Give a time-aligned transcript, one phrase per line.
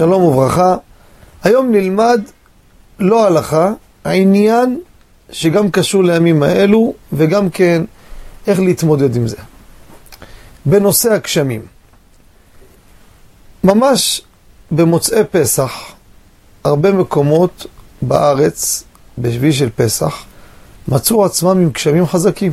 [0.00, 0.76] שלום וברכה.
[1.44, 2.20] היום נלמד
[2.98, 3.72] לא הלכה,
[4.04, 4.80] העניין
[5.32, 7.82] שגם קשור לימים האלו, וגם כן
[8.46, 9.36] איך להתמודד עם זה.
[10.66, 11.62] בנושא הגשמים.
[13.64, 14.22] ממש
[14.70, 15.72] במוצאי פסח,
[16.64, 17.66] הרבה מקומות
[18.02, 18.84] בארץ,
[19.18, 20.24] בשביעי של פסח,
[20.88, 22.52] מצאו עצמם עם גשמים חזקים.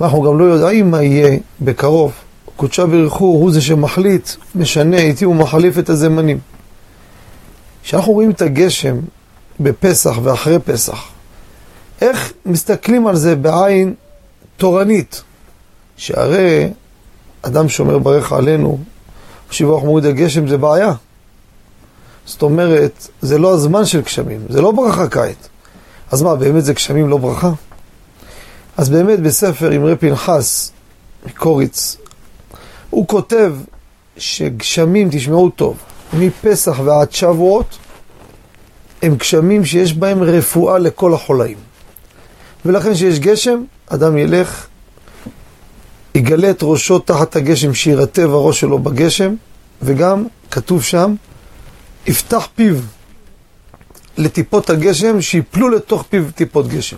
[0.00, 2.12] ואנחנו גם לא יודעים מה יהיה בקרוב.
[2.56, 6.38] קודשה ברכו הוא זה שמחליט, משנה, איתי הוא מחליף את הזמנים.
[7.82, 8.96] כשאנחנו רואים את הגשם
[9.60, 11.08] בפסח ואחרי פסח,
[12.00, 13.94] איך מסתכלים על זה בעין
[14.56, 15.22] תורנית?
[15.96, 16.70] שהרי
[17.42, 18.78] אדם שומר ברך עלינו,
[19.50, 20.92] שיבוח מוריד הגשם זה בעיה.
[22.26, 25.48] זאת אומרת, זה לא הזמן של גשמים, זה לא ברכה כעת.
[26.10, 27.50] אז מה, באמת זה גשמים לא ברכה?
[28.76, 30.72] אז באמת בספר אמרי פנחס
[31.26, 31.96] מקוריץ,
[32.90, 33.54] הוא כותב
[34.16, 35.76] שגשמים, תשמעו טוב,
[36.12, 37.78] מפסח ועד שבועות,
[39.02, 41.56] הם גשמים שיש בהם רפואה לכל החולאים.
[42.66, 44.66] ולכן כשיש גשם, אדם ילך,
[46.14, 49.34] יגלה את ראשו תחת הגשם, שירטב הראש שלו בגשם,
[49.82, 51.14] וגם כתוב שם,
[52.06, 52.76] יפתח פיו
[54.18, 56.96] לטיפות הגשם, שיפלו לתוך פיו טיפות גשם.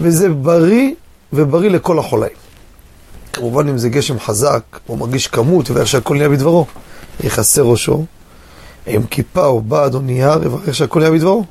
[0.00, 0.90] וזה בריא
[1.32, 2.36] ובריא לכל החולאים.
[3.32, 6.66] כמובן אם זה גשם חזק, הוא מרגיש כמות, ואיך שהכל נהיה בדברו,
[7.24, 8.04] יכסה ראשו,
[8.86, 11.44] עם כיפה או בד או נייר, יברך שהכל נהיה בדברו.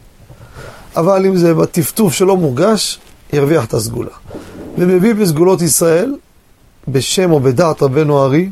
[0.95, 2.99] אבל אם זה בטפטוף שלא מורגש,
[3.33, 4.11] ירוויח את הסגולה.
[4.77, 6.15] ומביא בסגולות ישראל,
[6.87, 8.49] בשם או בדעת רבנו ארי,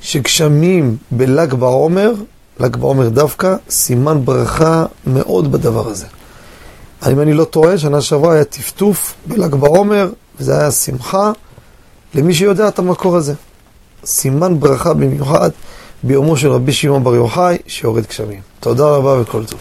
[0.00, 2.12] שגשמים בל"ג בעומר,
[2.60, 6.06] ל"ג בעומר דווקא, סימן ברכה מאוד בדבר הזה.
[7.12, 11.32] אם אני לא טועה, שנה שעברה היה טפטוף בל"ג בעומר, וזה היה שמחה
[12.14, 13.34] למי שיודע את המקור הזה.
[14.04, 15.50] סימן ברכה במיוחד
[16.02, 18.40] ביומו של רבי שמעון בר יוחאי, שיורד גשמים.
[18.60, 19.60] תודה רבה וכל טוב.